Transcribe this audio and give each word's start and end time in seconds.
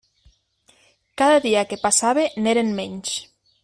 Cada 1.23 1.43
dia 1.45 1.63
que 1.73 1.81
passava 1.87 2.27
n'eren 2.45 2.77
menys. 2.83 3.19